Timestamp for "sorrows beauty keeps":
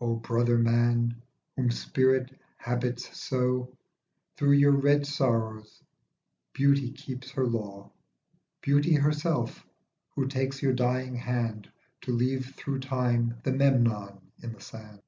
5.08-7.32